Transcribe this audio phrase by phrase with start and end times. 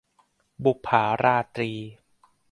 [0.63, 1.71] บุปผาราตรี